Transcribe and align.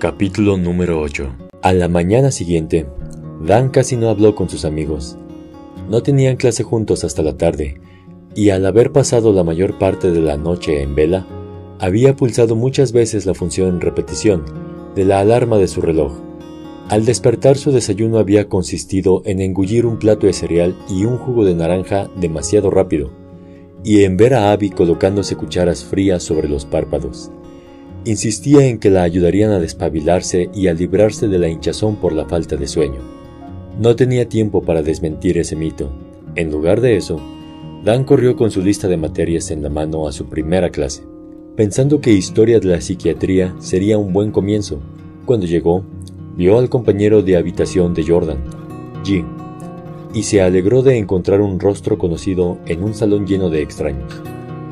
Capítulo 0.00 0.56
número 0.56 0.98
8 0.98 1.28
A 1.60 1.74
la 1.74 1.86
mañana 1.86 2.30
siguiente, 2.30 2.86
Dan 3.46 3.68
casi 3.68 3.98
no 3.98 4.08
habló 4.08 4.34
con 4.34 4.48
sus 4.48 4.64
amigos. 4.64 5.18
No 5.90 6.02
tenían 6.02 6.38
clase 6.38 6.62
juntos 6.62 7.04
hasta 7.04 7.22
la 7.22 7.36
tarde, 7.36 7.82
y 8.34 8.48
al 8.48 8.64
haber 8.64 8.92
pasado 8.92 9.34
la 9.34 9.44
mayor 9.44 9.78
parte 9.78 10.10
de 10.10 10.20
la 10.20 10.38
noche 10.38 10.80
en 10.80 10.94
vela, 10.94 11.26
había 11.78 12.16
pulsado 12.16 12.56
muchas 12.56 12.92
veces 12.92 13.26
la 13.26 13.34
función 13.34 13.68
en 13.68 13.80
repetición 13.82 14.46
de 14.94 15.04
la 15.04 15.20
alarma 15.20 15.58
de 15.58 15.68
su 15.68 15.82
reloj. 15.82 16.14
Al 16.88 17.04
despertar 17.04 17.58
su 17.58 17.70
desayuno 17.70 18.16
había 18.18 18.48
consistido 18.48 19.20
en 19.26 19.42
engullir 19.42 19.84
un 19.84 19.98
plato 19.98 20.26
de 20.26 20.32
cereal 20.32 20.74
y 20.88 21.04
un 21.04 21.18
jugo 21.18 21.44
de 21.44 21.54
naranja 21.54 22.08
demasiado 22.16 22.70
rápido, 22.70 23.10
y 23.84 24.04
en 24.04 24.16
ver 24.16 24.32
a 24.32 24.50
Abby 24.50 24.70
colocándose 24.70 25.36
cucharas 25.36 25.84
frías 25.84 26.22
sobre 26.22 26.48
los 26.48 26.64
párpados. 26.64 27.30
Insistía 28.06 28.66
en 28.66 28.78
que 28.78 28.88
la 28.88 29.02
ayudarían 29.02 29.50
a 29.50 29.58
despabilarse 29.58 30.48
y 30.54 30.68
a 30.68 30.74
librarse 30.74 31.28
de 31.28 31.38
la 31.38 31.48
hinchazón 31.48 31.96
por 31.96 32.14
la 32.14 32.24
falta 32.24 32.56
de 32.56 32.66
sueño. 32.66 33.00
No 33.78 33.94
tenía 33.94 34.28
tiempo 34.28 34.62
para 34.62 34.82
desmentir 34.82 35.36
ese 35.36 35.54
mito. 35.54 35.90
En 36.34 36.50
lugar 36.50 36.80
de 36.80 36.96
eso, 36.96 37.20
Dan 37.84 38.04
corrió 38.04 38.36
con 38.36 38.50
su 38.50 38.60
lista 38.60 38.88
de 38.88 38.98
materias 38.98 39.50
en 39.50 39.62
la 39.62 39.70
mano 39.70 40.06
a 40.06 40.12
su 40.12 40.26
primera 40.26 40.70
clase, 40.70 41.02
pensando 41.56 42.00
que 42.00 42.12
historia 42.12 42.60
de 42.60 42.68
la 42.68 42.80
psiquiatría 42.80 43.54
sería 43.58 43.96
un 43.96 44.12
buen 44.12 44.32
comienzo. 44.32 44.80
Cuando 45.24 45.46
llegó, 45.46 45.82
vio 46.36 46.58
al 46.58 46.68
compañero 46.68 47.22
de 47.22 47.36
habitación 47.36 47.94
de 47.94 48.04
Jordan, 48.06 48.38
G, 49.02 49.24
y 50.12 50.22
se 50.24 50.42
alegró 50.42 50.82
de 50.82 50.98
encontrar 50.98 51.40
un 51.40 51.58
rostro 51.58 51.96
conocido 51.96 52.58
en 52.66 52.82
un 52.82 52.94
salón 52.94 53.26
lleno 53.26 53.48
de 53.48 53.62
extraños. 53.62 54.22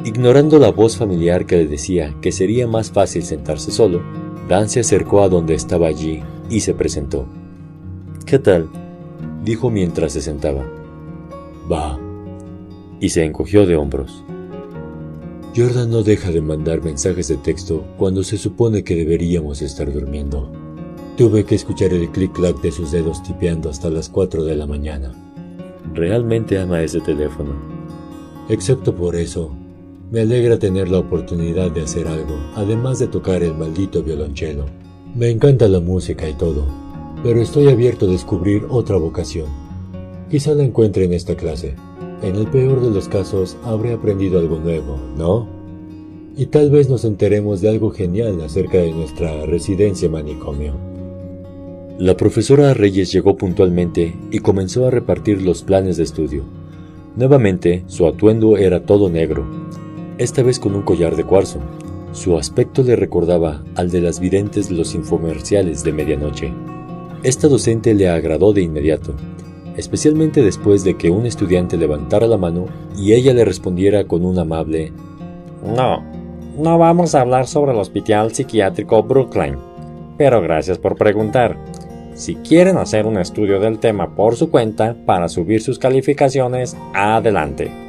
Ignorando 0.09 0.59
la 0.59 0.71
voz 0.71 0.97
familiar 0.97 1.45
que 1.45 1.57
le 1.57 1.67
decía 1.67 2.17
que 2.23 2.33
sería 2.33 2.67
más 2.67 2.91
fácil 2.91 3.25
sentarse 3.25 3.71
solo, 3.71 4.01
Dan 4.49 4.71
se 4.71 4.81
acercó 4.81 5.23
a 5.23 5.29
donde 5.29 5.53
estaba 5.53 5.87
allí 5.87 6.23
y 6.49 6.61
se 6.61 6.73
presentó. 6.73 7.27
¿Qué 8.25 8.39
tal? 8.39 8.71
dijo 9.45 9.69
mientras 9.69 10.15
se 10.15 10.23
sentaba. 10.23 10.65
Va. 11.71 12.01
Y 13.01 13.11
se 13.11 13.23
encogió 13.23 13.67
de 13.67 13.77
hombros. 13.77 14.25
Jordan 15.55 15.91
no 15.91 16.03
deja 16.03 16.31
de 16.31 16.41
mandar 16.41 16.83
mensajes 16.83 17.29
de 17.29 17.37
texto 17.37 17.85
cuando 17.99 18.25
se 18.25 18.39
supone 18.39 18.85
que 18.85 18.97
deberíamos 18.97 19.61
estar 19.61 19.93
durmiendo. 19.93 20.51
Tuve 21.19 21.45
que 21.45 21.55
escuchar 21.55 21.93
el 21.93 22.11
clic-clac 22.11 22.63
de 22.63 22.73
sus 22.73 22.93
dedos 22.93 23.23
tipeando 23.23 23.69
hasta 23.69 23.91
las 23.91 24.09
4 24.09 24.43
de 24.45 24.57
la 24.57 24.67
mañana. 24.67 25.13
Realmente 25.93 26.59
ama 26.59 26.81
ese 26.81 27.01
teléfono. 27.01 27.53
Excepto 28.49 28.95
por 28.95 29.15
eso, 29.15 29.55
me 30.11 30.23
alegra 30.23 30.59
tener 30.59 30.89
la 30.89 31.01
oportunidad 31.01 31.71
de 31.71 31.83
hacer 31.83 32.09
algo, 32.09 32.35
además 32.55 32.99
de 32.99 33.09
tocar 33.09 33.43
el 33.43 33.55
maldito 33.55 34.03
violonchelo. 34.03 34.65
Me 35.15 35.29
encanta 35.29 35.69
la 35.69 35.81
música 35.81 36.27
y 36.29 36.33
todo, 36.33 36.65
pero 37.23 37.43
estoy 37.43 37.69
abierto 37.69 38.07
a 38.07 38.11
descubrir 38.11 38.65
otra 38.71 38.97
vocación. 38.97 39.47
Quizá 40.31 40.55
la 40.55 40.65
encuentre 40.65 41.05
en 41.05 41.13
esta 41.13 41.37
clase. 41.37 41.75
En 42.23 42.37
el 42.37 42.47
peor 42.47 42.81
de 42.81 42.91
los 42.91 43.07
casos, 43.09 43.59
habré 43.65 43.93
aprendido 43.93 44.39
algo 44.39 44.59
nuevo, 44.59 44.99
¿no? 45.17 45.47
Y 46.37 46.47
tal 46.47 46.71
vez 46.71 46.89
nos 46.89 47.05
enteremos 47.05 47.61
de 47.61 47.69
algo 47.69 47.91
genial 47.91 48.41
acerca 48.41 48.79
de 48.79 48.93
nuestra 48.93 49.45
residencia 49.45 50.09
manicomio. 50.09 50.73
La 51.99 52.17
profesora 52.17 52.73
Reyes 52.75 53.13
llegó 53.13 53.37
puntualmente 53.37 54.17
y 54.31 54.39
comenzó 54.39 54.87
a 54.87 54.91
repartir 54.91 55.43
los 55.43 55.63
planes 55.65 55.97
de 55.97 56.05
estudio. 56.05 56.45
Nuevamente, 57.17 57.83
su 57.89 58.07
atuendo 58.07 58.57
era 58.57 58.85
todo 58.85 59.11
negro, 59.11 59.45
esta 60.19 60.43
vez 60.43 60.59
con 60.59 60.75
un 60.75 60.83
collar 60.83 61.17
de 61.17 61.25
cuarzo. 61.25 61.61
Su 62.13 62.37
aspecto 62.37 62.83
le 62.83 62.97
recordaba 62.97 63.63
al 63.77 63.91
de 63.91 64.01
las 64.01 64.19
videntes 64.19 64.69
de 64.69 64.75
los 64.75 64.95
infomerciales 64.95 65.85
de 65.85 65.93
medianoche. 65.93 66.53
Esta 67.23 67.49
docente 67.49 67.95
le 67.95 68.09
agradó 68.09 68.53
de 68.53 68.63
inmediato, 68.63 69.15
especialmente 69.77 70.43
después 70.43 70.85
de 70.85 70.97
que 70.97 71.11
un 71.11 71.27
estudiante 71.27 71.77
levantara 71.77 72.27
la 72.27 72.37
mano 72.37 72.67
y 72.97 73.13
ella 73.13 73.33
le 73.33 73.45
respondiera 73.45 74.05
con 74.05 74.25
un 74.25 74.39
amable 74.39 74.93
No, 75.65 76.05
no 76.57 76.79
vamos 76.79 77.15
a 77.15 77.21
hablar 77.21 77.47
sobre 77.47 77.73
el 77.73 77.79
hospital 77.79 78.33
psiquiátrico 78.33 79.03
Brookline, 79.03 79.59
pero 80.17 80.43
gracias 80.43 80.79
por 80.79 80.97
preguntar. 80.97 81.57
Si 82.15 82.35
quieren 82.35 82.79
hacer 82.79 83.07
un 83.07 83.19
estudio 83.19 83.61
del 83.61 83.79
tema 83.79 84.17
por 84.17 84.35
su 84.35 84.51
cuenta 84.51 84.97
para 85.07 85.29
subir 85.29 85.63
sus 85.63 85.79
calificaciones, 85.79 86.77
adelante. 86.93 87.88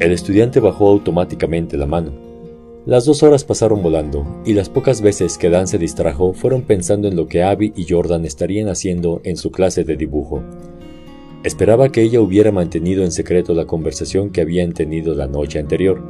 El 0.00 0.12
estudiante 0.12 0.60
bajó 0.60 0.88
automáticamente 0.88 1.76
la 1.76 1.86
mano. 1.86 2.12
Las 2.84 3.04
dos 3.04 3.22
horas 3.22 3.44
pasaron 3.44 3.82
volando, 3.82 4.26
y 4.44 4.54
las 4.54 4.68
pocas 4.68 5.02
veces 5.02 5.38
que 5.38 5.50
Dan 5.50 5.68
se 5.68 5.78
distrajo 5.78 6.32
fueron 6.32 6.62
pensando 6.62 7.06
en 7.06 7.14
lo 7.14 7.28
que 7.28 7.44
Abby 7.44 7.72
y 7.76 7.86
Jordan 7.88 8.24
estarían 8.24 8.68
haciendo 8.68 9.20
en 9.22 9.36
su 9.36 9.52
clase 9.52 9.84
de 9.84 9.96
dibujo. 9.96 10.42
Esperaba 11.44 11.90
que 11.90 12.02
ella 12.02 12.20
hubiera 12.20 12.50
mantenido 12.50 13.04
en 13.04 13.12
secreto 13.12 13.54
la 13.54 13.66
conversación 13.66 14.30
que 14.30 14.40
habían 14.40 14.72
tenido 14.72 15.14
la 15.14 15.28
noche 15.28 15.60
anterior. 15.60 16.02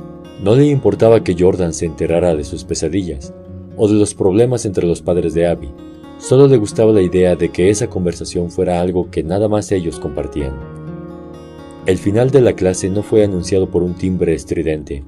No 0.43 0.57
le 0.57 0.67
importaba 0.67 1.23
que 1.23 1.37
Jordan 1.39 1.75
se 1.75 1.85
enterara 1.85 2.35
de 2.35 2.45
sus 2.45 2.65
pesadillas, 2.65 3.35
o 3.77 3.89
de 3.89 3.95
los 3.95 4.15
problemas 4.15 4.65
entre 4.65 4.87
los 4.87 5.03
padres 5.03 5.35
de 5.35 5.47
Abby. 5.47 5.71
Solo 6.19 6.49
le 6.49 6.57
gustaba 6.57 6.93
la 6.93 7.03
idea 7.03 7.37
de 7.37 7.51
que 7.51 7.69
esa 7.69 7.91
conversación 7.91 8.51
fuera 8.51 8.81
algo 8.81 9.11
que 9.11 9.23
nada 9.23 9.49
más 9.49 9.73
ellos 9.73 9.99
compartían. 9.99 10.82
El 11.85 11.99
final 11.99 12.31
de 12.31 12.41
la 12.41 12.53
clase 12.53 12.89
no 12.91 13.03
fue 13.03 13.25
anunciado 13.25 13.69
por 13.69 13.83
un 13.83 13.95
timbre 13.95 14.35
estridente. 14.35 15.03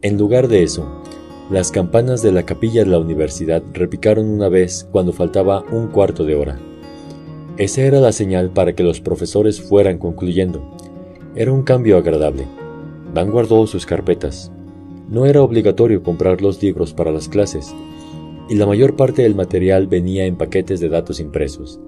En 0.00 0.16
lugar 0.16 0.48
de 0.48 0.62
eso, 0.62 1.02
las 1.50 1.70
campanas 1.70 2.22
de 2.22 2.32
la 2.32 2.44
capilla 2.44 2.84
de 2.84 2.90
la 2.90 2.98
universidad 2.98 3.62
repicaron 3.74 4.26
una 4.30 4.48
vez 4.48 4.88
cuando 4.90 5.12
faltaba 5.12 5.62
un 5.70 5.88
cuarto 5.88 6.24
de 6.24 6.36
hora. 6.36 6.58
Esa 7.58 7.82
era 7.82 8.00
la 8.00 8.12
señal 8.12 8.48
para 8.48 8.74
que 8.74 8.82
los 8.82 9.02
profesores 9.02 9.60
fueran 9.60 9.98
concluyendo. 9.98 10.74
Era 11.34 11.52
un 11.52 11.64
cambio 11.64 11.98
agradable. 11.98 12.46
Dan 13.12 13.30
guardó 13.30 13.66
sus 13.66 13.84
carpetas. 13.84 14.50
No 15.10 15.26
era 15.26 15.42
obligatorio 15.42 16.02
comprar 16.02 16.40
los 16.40 16.62
libros 16.62 16.94
para 16.94 17.10
las 17.10 17.28
clases, 17.28 17.74
y 18.48 18.54
la 18.54 18.64
mayor 18.64 18.96
parte 18.96 19.20
del 19.20 19.34
material 19.34 19.86
venía 19.86 20.24
en 20.24 20.36
paquetes 20.36 20.80
de 20.80 20.88
datos 20.88 21.20
impresos, 21.20 21.78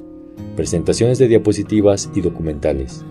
presentaciones 0.54 1.18
de 1.18 1.28
diapositivas 1.28 2.10
y 2.14 2.20
documentales. 2.20 3.06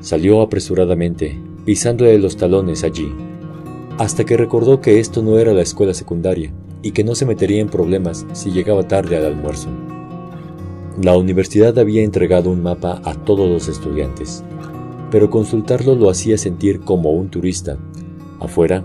Salió 0.00 0.40
apresuradamente, 0.40 1.38
pisándole 1.64 2.18
los 2.18 2.36
talones 2.36 2.84
allí, 2.84 3.12
hasta 3.98 4.24
que 4.24 4.36
recordó 4.36 4.80
que 4.80 5.00
esto 5.00 5.22
no 5.22 5.38
era 5.38 5.52
la 5.52 5.62
escuela 5.62 5.94
secundaria 5.94 6.52
y 6.82 6.92
que 6.92 7.04
no 7.04 7.14
se 7.14 7.26
metería 7.26 7.60
en 7.60 7.68
problemas 7.68 8.26
si 8.32 8.50
llegaba 8.50 8.86
tarde 8.86 9.16
al 9.16 9.24
almuerzo. 9.24 9.68
La 11.02 11.16
universidad 11.16 11.78
había 11.78 12.02
entregado 12.02 12.50
un 12.50 12.62
mapa 12.62 13.00
a 13.04 13.14
todos 13.14 13.50
los 13.50 13.68
estudiantes, 13.68 14.44
pero 15.10 15.30
consultarlo 15.30 15.94
lo 15.94 16.10
hacía 16.10 16.38
sentir 16.38 16.80
como 16.80 17.10
un 17.10 17.28
turista. 17.28 17.78
Afuera, 18.40 18.84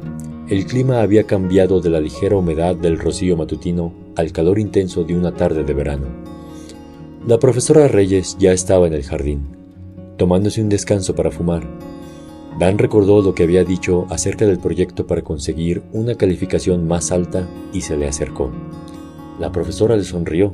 el 0.49 0.65
clima 0.65 1.01
había 1.01 1.25
cambiado 1.25 1.79
de 1.79 1.89
la 1.89 2.01
ligera 2.01 2.35
humedad 2.35 2.75
del 2.75 2.99
rocío 2.99 3.37
matutino 3.37 3.93
al 4.15 4.31
calor 4.31 4.59
intenso 4.59 5.03
de 5.03 5.15
una 5.15 5.33
tarde 5.33 5.63
de 5.63 5.73
verano. 5.73 6.07
La 7.27 7.39
profesora 7.39 7.87
Reyes 7.87 8.35
ya 8.39 8.51
estaba 8.51 8.87
en 8.87 8.93
el 8.93 9.03
jardín, 9.03 9.60
tomándose 10.21 10.61
un 10.61 10.69
descanso 10.69 11.15
para 11.15 11.31
fumar. 11.31 11.63
Dan 12.59 12.77
recordó 12.77 13.23
lo 13.23 13.33
que 13.33 13.41
había 13.41 13.63
dicho 13.63 14.05
acerca 14.11 14.45
del 14.45 14.59
proyecto 14.59 15.07
para 15.07 15.23
conseguir 15.23 15.81
una 15.93 16.13
calificación 16.13 16.87
más 16.87 17.11
alta 17.11 17.49
y 17.73 17.81
se 17.81 17.97
le 17.97 18.07
acercó. 18.07 18.51
La 19.39 19.51
profesora 19.51 19.97
le 19.97 20.03
sonrió, 20.03 20.53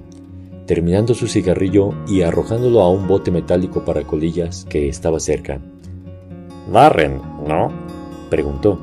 terminando 0.67 1.13
su 1.13 1.27
cigarrillo 1.27 1.89
y 2.07 2.21
arrojándolo 2.21 2.79
a 2.79 2.89
un 2.89 3.09
bote 3.09 3.29
metálico 3.29 3.83
para 3.83 4.03
colillas 4.03 4.65
que 4.69 4.87
estaba 4.87 5.19
cerca. 5.19 5.59
Darren, 6.71 7.21
¿no? 7.45 7.69
preguntó. 8.29 8.79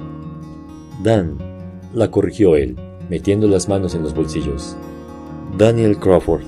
Dan, 1.02 1.38
la 1.94 2.10
corrigió 2.10 2.56
él, 2.56 2.76
metiendo 3.08 3.48
las 3.48 3.70
manos 3.70 3.94
en 3.94 4.02
los 4.02 4.14
bolsillos. 4.14 4.76
Daniel 5.56 5.96
Crawford. 5.96 6.44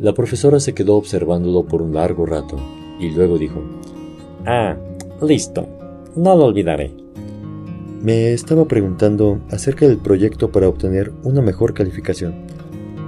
La 0.00 0.14
profesora 0.14 0.58
se 0.58 0.72
quedó 0.72 0.96
observándolo 0.96 1.66
por 1.66 1.82
un 1.82 1.92
largo 1.92 2.24
rato 2.24 2.56
y 2.98 3.10
luego 3.10 3.38
dijo, 3.38 3.60
Ah, 4.46 4.76
listo. 5.22 5.66
No 6.16 6.36
lo 6.36 6.44
olvidaré. 6.44 6.92
Me 8.02 8.32
estaba 8.32 8.66
preguntando 8.66 9.40
acerca 9.50 9.88
del 9.88 9.96
proyecto 9.96 10.52
para 10.52 10.68
obtener 10.68 11.12
una 11.22 11.40
mejor 11.40 11.72
calificación. 11.72 12.34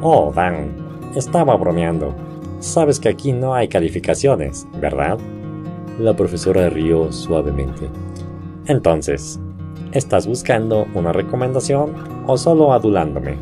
Oh, 0.01 0.33
Dan, 0.35 0.69
estaba 1.15 1.57
bromeando. 1.57 2.15
Sabes 2.61 2.99
que 2.99 3.11
aquí 3.11 3.33
no 3.33 3.55
hay 3.55 3.69
calificaciones, 3.69 4.67
¿verdad? 4.81 5.19
La 6.01 6.17
profesora 6.17 6.71
rió 6.71 7.13
suavemente. 7.13 7.89
Entonces, 8.67 9.39
¿estás 9.93 10.27
buscando 10.27 10.87
una 10.95 11.13
recomendación 11.13 11.93
o 12.27 12.39
solo 12.39 12.73
adulándome? 12.73 13.37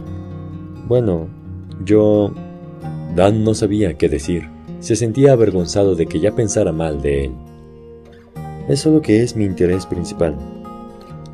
Bueno, 0.89 1.29
yo... 1.85 2.33
Dan 3.15 3.45
no 3.45 3.55
sabía 3.55 3.97
qué 3.97 4.09
decir. 4.09 4.54
Se 4.85 4.97
sentía 4.97 5.33
avergonzado 5.33 5.95
de 5.95 6.05
que 6.05 6.21
ya 6.21 6.33
pensara 6.33 6.71
mal 6.71 7.01
de 7.01 7.25
él. 7.25 7.33
Es 8.69 8.81
solo 8.81 9.01
que 9.01 9.23
es 9.23 9.35
mi 9.35 9.47
interés 9.47 9.87
principal. 9.87 10.37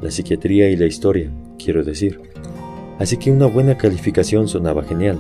La 0.00 0.12
psiquiatría 0.12 0.70
y 0.70 0.76
la 0.76 0.87
historia, 0.87 1.32
quiero 1.58 1.82
decir. 1.82 2.20
Así 3.00 3.17
que 3.17 3.32
una 3.32 3.47
buena 3.47 3.76
calificación 3.76 4.47
sonaba 4.47 4.85
genial. 4.85 5.19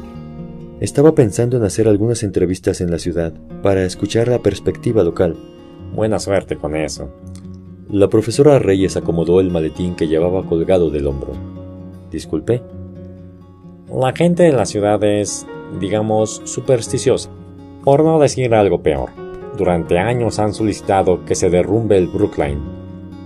Estaba 0.78 1.12
pensando 1.12 1.56
en 1.56 1.64
hacer 1.64 1.88
algunas 1.88 2.22
entrevistas 2.22 2.80
en 2.80 2.92
la 2.92 3.00
ciudad 3.00 3.32
para 3.64 3.82
escuchar 3.82 4.28
la 4.28 4.38
perspectiva 4.38 5.02
local. 5.02 5.36
Buena 5.92 6.20
suerte 6.20 6.54
con 6.54 6.76
eso. 6.76 7.10
La 7.90 8.08
profesora 8.08 8.60
Reyes 8.60 8.96
acomodó 8.96 9.40
el 9.40 9.50
maletín 9.50 9.96
que 9.96 10.06
llevaba 10.06 10.46
colgado 10.46 10.88
del 10.90 11.08
hombro. 11.08 11.32
Disculpe. 12.12 12.62
La 13.92 14.12
gente 14.14 14.44
de 14.44 14.52
la 14.52 14.66
ciudad 14.66 15.02
es, 15.02 15.48
digamos, 15.80 16.42
supersticiosa, 16.44 17.28
por 17.84 18.04
no 18.04 18.18
decir 18.18 18.54
algo 18.54 18.82
peor. 18.82 19.10
Durante 19.56 19.98
años 19.98 20.38
han 20.38 20.54
solicitado 20.54 21.24
que 21.24 21.34
se 21.34 21.50
derrumbe 21.50 21.98
el 21.98 22.08
Brookline, 22.08 22.60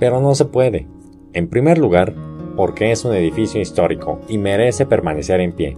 pero 0.01 0.21
no 0.21 0.35
se 0.35 0.45
puede. 0.45 0.87
En 1.33 1.49
primer 1.49 1.79
lugar, 1.79 2.15
porque 2.57 2.93
es 2.93 3.05
un 3.05 3.15
edificio 3.15 3.61
histórico 3.61 4.21
y 4.29 4.39
merece 4.39 4.87
permanecer 4.87 5.41
en 5.41 5.53
pie. 5.53 5.77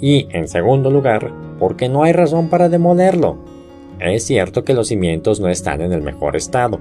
Y, 0.00 0.28
en 0.30 0.48
segundo 0.48 0.90
lugar, 0.90 1.32
porque 1.58 1.88
no 1.88 2.02
hay 2.02 2.12
razón 2.12 2.48
para 2.48 2.68
demolerlo. 2.68 3.38
Es 4.00 4.24
cierto 4.24 4.64
que 4.64 4.74
los 4.74 4.88
cimientos 4.88 5.40
no 5.40 5.48
están 5.48 5.80
en 5.80 5.92
el 5.92 6.02
mejor 6.02 6.36
estado, 6.36 6.80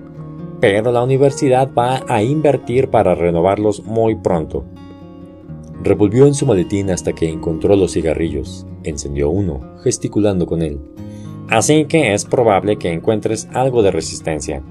pero 0.59 0.91
la 0.91 1.03
universidad 1.03 1.69
va 1.73 2.01
a 2.07 2.21
invertir 2.23 2.89
para 2.89 3.15
renovarlos 3.15 3.83
muy 3.83 4.15
pronto. 4.15 4.65
Revolvió 5.81 6.25
en 6.25 6.33
su 6.33 6.45
maletín 6.45 6.89
hasta 6.89 7.13
que 7.13 7.29
encontró 7.29 7.75
los 7.75 7.93
cigarrillos, 7.93 8.65
encendió 8.83 9.29
uno, 9.29 9.61
gesticulando 9.83 10.45
con 10.45 10.61
él. 10.61 10.79
Así 11.49 11.85
que 11.85 12.13
es 12.13 12.25
probable 12.25 12.77
que 12.77 12.91
encuentres 12.91 13.47
algo 13.53 13.83
de 13.83 13.91
resistencia. 13.91 14.61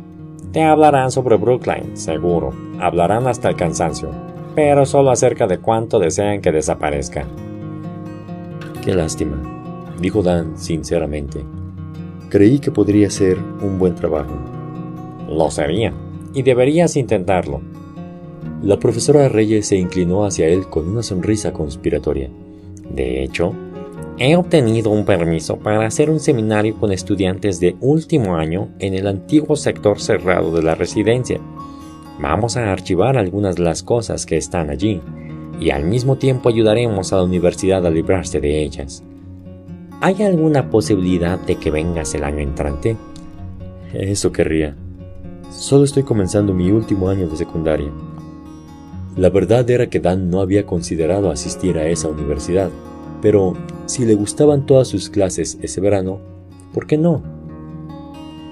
Te 0.52 0.62
hablarán 0.62 1.10
sobre 1.10 1.36
Brookline, 1.36 1.96
seguro, 1.96 2.52
hablarán 2.80 3.26
hasta 3.26 3.48
el 3.48 3.56
cansancio, 3.56 4.10
pero 4.54 4.86
solo 4.86 5.10
acerca 5.10 5.46
de 5.46 5.58
cuánto 5.58 5.98
desean 5.98 6.40
que 6.40 6.52
desaparezca. 6.52 7.26
Qué 8.84 8.94
lástima, 8.94 9.40
dijo 10.00 10.22
Dan 10.22 10.58
sinceramente. 10.58 11.44
Creí 12.28 12.58
que 12.58 12.70
podría 12.70 13.10
ser 13.10 13.38
un 13.62 13.78
buen 13.78 13.94
trabajo. 13.94 14.34
Lo 15.28 15.50
sería, 15.50 15.92
y 16.34 16.42
deberías 16.42 16.96
intentarlo. 16.96 17.60
La 18.62 18.78
profesora 18.78 19.28
Reyes 19.28 19.68
se 19.68 19.76
inclinó 19.76 20.24
hacia 20.24 20.48
él 20.48 20.66
con 20.68 20.88
una 20.88 21.02
sonrisa 21.02 21.52
conspiratoria. 21.52 22.30
De 22.90 23.22
hecho, 23.22 23.54
he 24.18 24.36
obtenido 24.36 24.90
un 24.90 25.04
permiso 25.04 25.56
para 25.56 25.86
hacer 25.86 26.08
un 26.08 26.20
seminario 26.20 26.76
con 26.76 26.92
estudiantes 26.92 27.58
de 27.58 27.76
último 27.80 28.36
año 28.36 28.68
en 28.78 28.94
el 28.94 29.06
antiguo 29.06 29.56
sector 29.56 30.00
cerrado 30.00 30.54
de 30.54 30.62
la 30.62 30.74
residencia. 30.74 31.40
Vamos 32.20 32.56
a 32.56 32.70
archivar 32.70 33.16
algunas 33.16 33.56
de 33.56 33.64
las 33.64 33.82
cosas 33.82 34.24
que 34.24 34.36
están 34.36 34.70
allí 34.70 35.00
y 35.58 35.70
al 35.70 35.84
mismo 35.84 36.16
tiempo 36.16 36.48
ayudaremos 36.48 37.12
a 37.12 37.16
la 37.16 37.24
universidad 37.24 37.84
a 37.84 37.90
librarse 37.90 38.40
de 38.40 38.62
ellas. 38.62 39.02
¿Hay 40.00 40.22
alguna 40.22 40.70
posibilidad 40.70 41.38
de 41.40 41.56
que 41.56 41.70
vengas 41.70 42.14
el 42.14 42.24
año 42.24 42.38
entrante? 42.38 42.96
Eso 43.92 44.32
querría. 44.32 44.76
Solo 45.50 45.84
estoy 45.84 46.02
comenzando 46.02 46.52
mi 46.52 46.70
último 46.70 47.08
año 47.08 47.28
de 47.28 47.36
secundaria. 47.36 47.90
La 49.16 49.30
verdad 49.30 49.68
era 49.70 49.88
que 49.88 50.00
Dan 50.00 50.30
no 50.30 50.40
había 50.40 50.66
considerado 50.66 51.30
asistir 51.30 51.78
a 51.78 51.86
esa 51.86 52.08
universidad, 52.08 52.70
pero 53.24 53.54
si 53.86 54.04
le 54.04 54.16
gustaban 54.16 54.66
todas 54.66 54.86
sus 54.86 55.08
clases 55.08 55.56
ese 55.62 55.80
verano, 55.80 56.20
¿por 56.74 56.86
qué 56.86 56.98
no? 56.98 57.22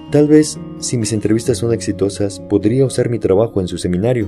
Tal 0.09 0.27
vez, 0.27 0.59
si 0.79 0.97
mis 0.97 1.13
entrevistas 1.13 1.59
son 1.59 1.73
exitosas, 1.73 2.39
podría 2.39 2.83
usar 2.83 3.07
mi 3.07 3.19
trabajo 3.19 3.61
en 3.61 3.67
su 3.67 3.77
seminario. 3.77 4.27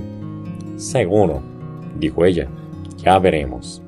Seguro, 0.76 1.42
dijo 1.98 2.24
ella. 2.24 2.48
Ya 2.98 3.18
veremos. 3.18 3.82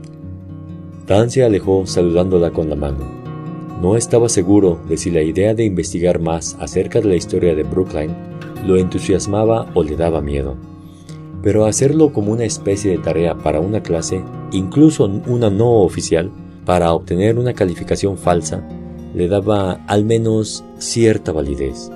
Dan 1.06 1.30
se 1.30 1.44
alejó 1.44 1.86
saludándola 1.86 2.50
con 2.50 2.68
la 2.68 2.74
mano. 2.74 3.06
No 3.80 3.96
estaba 3.96 4.28
seguro 4.28 4.80
de 4.88 4.96
si 4.96 5.12
la 5.12 5.22
idea 5.22 5.54
de 5.54 5.64
investigar 5.64 6.18
más 6.18 6.56
acerca 6.58 7.00
de 7.00 7.06
la 7.06 7.14
historia 7.14 7.54
de 7.54 7.62
Brookline 7.62 8.16
lo 8.66 8.76
entusiasmaba 8.78 9.70
o 9.74 9.84
le 9.84 9.94
daba 9.94 10.20
miedo. 10.20 10.56
Pero 11.40 11.66
hacerlo 11.66 12.12
como 12.12 12.32
una 12.32 12.42
especie 12.42 12.90
de 12.90 12.98
tarea 12.98 13.36
para 13.38 13.60
una 13.60 13.80
clase, 13.80 14.24
incluso 14.50 15.04
una 15.04 15.50
no 15.50 15.82
oficial, 15.82 16.32
para 16.68 16.92
obtener 16.92 17.38
una 17.38 17.54
calificación 17.54 18.18
falsa, 18.18 18.62
le 19.14 19.26
daba 19.26 19.80
al 19.86 20.04
menos 20.04 20.62
cierta 20.76 21.32
validez. 21.32 21.90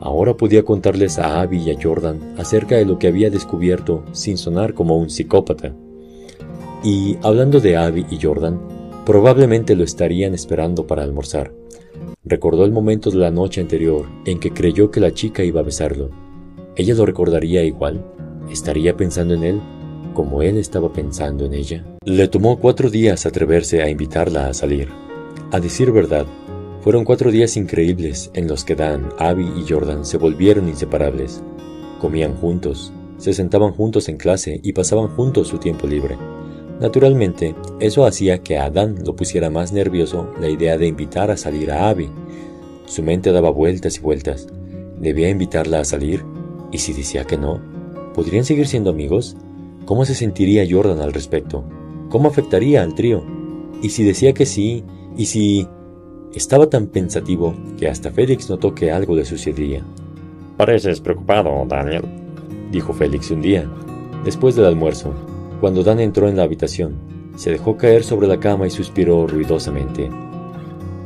Ahora 0.00 0.36
podía 0.36 0.62
contarles 0.62 1.18
a 1.18 1.40
Abby 1.40 1.64
y 1.64 1.72
a 1.72 1.82
Jordan 1.82 2.36
acerca 2.38 2.76
de 2.76 2.84
lo 2.84 3.00
que 3.00 3.08
había 3.08 3.28
descubierto 3.28 4.04
sin 4.12 4.38
sonar 4.38 4.72
como 4.74 4.96
un 4.96 5.10
psicópata. 5.10 5.74
Y 6.84 7.16
hablando 7.24 7.58
de 7.58 7.76
Abby 7.76 8.06
y 8.08 8.22
Jordan, 8.22 8.60
probablemente 9.04 9.74
lo 9.74 9.82
estarían 9.82 10.32
esperando 10.32 10.86
para 10.86 11.02
almorzar. 11.02 11.52
Recordó 12.22 12.64
el 12.64 12.70
momento 12.70 13.10
de 13.10 13.16
la 13.16 13.32
noche 13.32 13.60
anterior 13.60 14.06
en 14.26 14.38
que 14.38 14.52
creyó 14.52 14.92
que 14.92 15.00
la 15.00 15.12
chica 15.12 15.42
iba 15.42 15.58
a 15.58 15.64
besarlo. 15.64 16.10
¿Ella 16.76 16.94
lo 16.94 17.04
recordaría 17.04 17.64
igual? 17.64 18.04
¿Estaría 18.48 18.96
pensando 18.96 19.34
en 19.34 19.42
él 19.42 19.60
como 20.18 20.42
él 20.42 20.56
estaba 20.56 20.92
pensando 20.92 21.44
en 21.44 21.54
ella? 21.54 21.84
Le 22.04 22.26
tomó 22.26 22.58
cuatro 22.58 22.90
días 22.90 23.24
atreverse 23.24 23.84
a 23.84 23.88
invitarla 23.88 24.48
a 24.48 24.52
salir. 24.52 24.88
A 25.52 25.60
decir 25.60 25.92
verdad, 25.92 26.26
fueron 26.80 27.04
cuatro 27.04 27.30
días 27.30 27.56
increíbles 27.56 28.28
en 28.34 28.48
los 28.48 28.64
que 28.64 28.74
Dan, 28.74 29.10
Abby 29.20 29.48
y 29.56 29.64
Jordan 29.68 30.04
se 30.04 30.18
volvieron 30.18 30.68
inseparables. 30.68 31.40
Comían 32.00 32.34
juntos, 32.34 32.92
se 33.16 33.32
sentaban 33.32 33.70
juntos 33.70 34.08
en 34.08 34.16
clase 34.16 34.58
y 34.60 34.72
pasaban 34.72 35.06
juntos 35.06 35.46
su 35.46 35.58
tiempo 35.58 35.86
libre. 35.86 36.18
Naturalmente, 36.80 37.54
eso 37.78 38.04
hacía 38.04 38.42
que 38.42 38.58
a 38.58 38.70
Dan 38.70 39.04
lo 39.06 39.14
pusiera 39.14 39.50
más 39.50 39.72
nervioso 39.72 40.32
la 40.40 40.48
idea 40.48 40.76
de 40.78 40.88
invitar 40.88 41.30
a 41.30 41.36
salir 41.36 41.70
a 41.70 41.90
Abby. 41.90 42.10
Su 42.86 43.04
mente 43.04 43.30
daba 43.30 43.50
vueltas 43.50 43.98
y 43.98 44.00
vueltas. 44.00 44.48
¿Debía 44.98 45.28
invitarla 45.28 45.78
a 45.78 45.84
salir? 45.84 46.24
¿Y 46.72 46.78
si 46.78 46.92
decía 46.92 47.22
que 47.22 47.38
no? 47.38 47.60
¿Podrían 48.14 48.44
seguir 48.44 48.66
siendo 48.66 48.90
amigos? 48.90 49.36
¿Cómo 49.88 50.04
se 50.04 50.14
sentiría 50.14 50.66
Jordan 50.70 51.00
al 51.00 51.14
respecto? 51.14 51.64
¿Cómo 52.10 52.28
afectaría 52.28 52.82
al 52.82 52.94
trío? 52.94 53.24
¿Y 53.80 53.88
si 53.88 54.04
decía 54.04 54.34
que 54.34 54.44
sí? 54.44 54.84
¿Y 55.16 55.24
si... 55.24 55.66
Estaba 56.34 56.68
tan 56.68 56.88
pensativo 56.88 57.54
que 57.78 57.88
hasta 57.88 58.10
Félix 58.10 58.50
notó 58.50 58.74
que 58.74 58.92
algo 58.92 59.16
le 59.16 59.24
sucedía. 59.24 59.82
Pareces 60.58 61.00
preocupado, 61.00 61.64
Daniel, 61.66 62.02
dijo 62.70 62.92
Félix 62.92 63.30
un 63.30 63.40
día, 63.40 63.66
después 64.26 64.56
del 64.56 64.66
almuerzo, 64.66 65.14
cuando 65.58 65.82
Dan 65.82 66.00
entró 66.00 66.28
en 66.28 66.36
la 66.36 66.42
habitación, 66.42 66.98
se 67.36 67.50
dejó 67.50 67.78
caer 67.78 68.04
sobre 68.04 68.28
la 68.28 68.38
cama 68.38 68.66
y 68.66 68.70
suspiró 68.70 69.26
ruidosamente. 69.26 70.10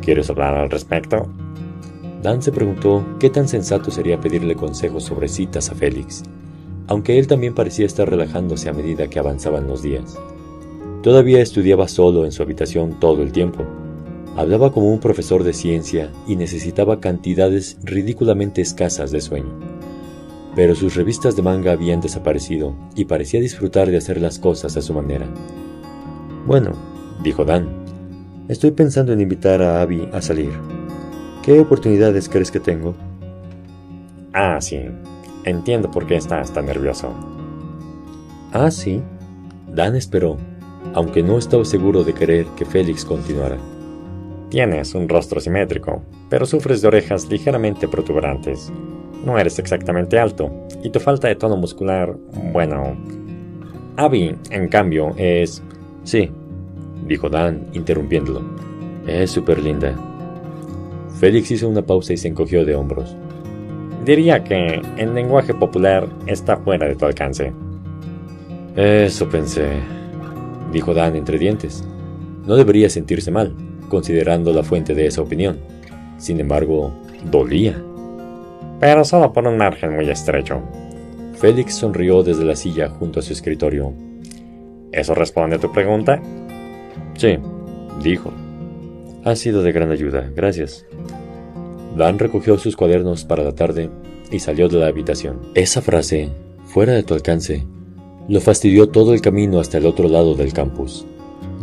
¿Quieres 0.01 0.29
hablar 0.29 0.57
al 0.57 0.71
respecto? 0.71 1.29
Dan 2.21 2.43
se 2.43 2.51
preguntó 2.51 3.05
qué 3.21 3.31
tan 3.31 3.47
sensato 3.47 3.93
sería 3.93 4.19
pedirle 4.19 4.57
consejos 4.57 5.05
sobre 5.05 5.29
citas 5.29 5.71
a 5.71 5.77
Félix, 5.77 6.25
aunque 6.93 7.19
él 7.19 7.27
también 7.27 7.55
parecía 7.55 7.87
estar 7.87 8.09
relajándose 8.09 8.69
a 8.69 8.75
medida 8.75 9.09
que 9.09 9.19
avanzaban 9.19 9.67
los 9.67 9.83
días. 9.83 10.19
Todavía 11.03 11.41
estudiaba 11.41 11.89
solo 11.89 12.27
en 12.27 12.33
su 12.33 12.43
habitación 12.43 13.01
todo 13.01 13.23
el 13.23 13.33
tiempo. 13.33 13.65
Hablaba 14.37 14.73
como 14.73 14.93
un 14.93 15.01
profesor 15.01 15.43
de 15.43 15.55
ciencia 15.55 16.13
y 16.27 16.37
necesitaba 16.37 17.01
cantidades 17.01 17.79
ridículamente 17.83 18.61
escasas 18.61 19.11
de 19.11 19.23
sueño 19.23 19.73
pero 20.55 20.75
sus 20.75 20.95
revistas 20.95 21.35
de 21.35 21.41
manga 21.41 21.73
habían 21.73 22.03
desaparecido 22.03 22.75
y 22.95 23.07
parecía 23.07 23.41
disfrutar 23.41 23.91
de 23.91 23.97
hacer 23.97 24.21
las 24.21 24.39
cosas 24.39 24.77
a 24.77 24.83
su 24.83 24.93
manera. 24.93 25.27
Bueno, 26.47 26.73
dijo 27.23 27.47
Dan, 27.47 27.69
estoy 28.49 28.73
pensando 28.73 29.15
en 29.15 29.23
invitar 29.23 29.63
a 29.63 29.81
Abby 29.81 30.07
a 30.13 30.21
salir. 30.21 30.53
¿Qué 31.43 31.59
oportunidades 31.59 32.29
crees 32.29 32.51
que 32.51 32.61
tengo? 32.61 32.95
Ah, 34.35 34.61
sí. 34.61 34.79
Entiendo 35.45 35.91
por 35.91 36.07
qué 36.07 36.17
estás 36.17 36.53
tan 36.53 36.67
nervioso. 36.67 37.13
Ah, 38.53 38.71
sí. 38.71 39.03
Dan 39.69 39.97
esperó, 39.97 40.37
aunque 40.95 41.23
no 41.23 41.39
estaba 41.39 41.65
seguro 41.65 42.05
de 42.05 42.13
querer 42.13 42.47
que 42.57 42.65
Félix 42.65 43.05
continuara. 43.05 43.59
Tienes 44.51 44.95
un 44.95 45.09
rostro 45.09 45.41
simétrico, 45.41 46.03
pero 46.29 46.45
sufres 46.45 46.83
de 46.83 46.89
orejas 46.89 47.29
ligeramente 47.29 47.89
protuberantes 47.89 48.71
no 49.25 49.39
eres 49.39 49.59
exactamente 49.59 50.19
alto, 50.19 50.51
y 50.83 50.91
tu 50.91 51.01
falta 51.01 51.29
de 51.29 51.37
tono 51.37 51.57
muscular, 51.57 52.17
bueno... 52.53 52.97
Abby, 53.97 54.35
en 54.51 54.69
cambio, 54.69 55.13
es... 55.17 55.63
Sí, 56.05 56.31
dijo 57.07 57.29
Dan, 57.29 57.67
interrumpiéndolo. 57.73 58.43
Es 59.07 59.31
súper 59.31 59.63
linda. 59.63 59.95
Félix 61.21 61.51
hizo 61.51 61.69
una 61.69 61.83
pausa 61.83 62.13
y 62.13 62.17
se 62.17 62.29
encogió 62.29 62.65
de 62.65 62.75
hombros. 62.75 63.15
Diría 64.04 64.42
que, 64.42 64.82
en 64.97 65.14
lenguaje 65.14 65.54
popular, 65.54 66.09
está 66.26 66.56
fuera 66.56 66.88
de 66.88 66.97
tu 66.97 67.06
alcance. 67.06 67.52
Eso 68.76 69.28
pensé, 69.28 69.68
dijo 70.73 70.94
Dan 70.94 71.16
entre 71.16 71.38
dientes. 71.38 71.85
No 72.47 72.56
debería 72.56 72.90
sentirse 72.90 73.30
mal, 73.30 73.54
considerando 73.88 74.52
la 74.52 74.62
fuente 74.62 74.94
de 74.94 75.06
esa 75.06 75.23
opinión. 75.23 75.59
Sin 76.18 76.40
embargo, 76.40 76.92
dolía 77.30 77.76
pero 78.82 79.04
solo 79.04 79.32
por 79.32 79.47
un 79.47 79.56
margen 79.59 79.94
muy 79.94 80.11
estrecho. 80.11 80.61
Félix 81.37 81.76
sonrió 81.76 82.25
desde 82.25 82.44
la 82.44 82.56
silla 82.56 82.88
junto 82.88 83.21
a 83.21 83.23
su 83.23 83.32
escritorio. 83.32 83.92
¿Eso 84.90 85.14
responde 85.14 85.54
a 85.54 85.61
tu 85.61 85.71
pregunta? 85.71 86.21
Sí, 87.14 87.38
dijo. 88.02 88.32
Ha 89.25 89.37
sido 89.37 89.62
de 89.62 89.71
gran 89.71 89.92
ayuda, 89.92 90.28
gracias. 90.35 90.85
Dan 91.97 92.19
recogió 92.19 92.59
sus 92.59 92.77
cuadernos 92.77 93.25
para 93.25 93.45
la 93.45 93.55
tarde 93.55 93.91
y 94.31 94.39
salió 94.39 94.69
de 94.69 94.79
la 94.79 94.87
habitación. 94.87 95.41
Esa 95.55 95.83
frase, 95.83 96.31
fuera 96.65 96.95
de 96.95 97.03
tu 97.03 97.15
alcance, 97.15 97.67
lo 98.29 98.41
fastidió 98.41 98.89
todo 98.89 99.15
el 99.15 99.21
camino 99.21 99.61
hasta 99.61 99.79
el 99.79 99.87
otro 99.87 100.09
lado 100.09 100.35
del 100.35 100.53
campus. 100.53 101.05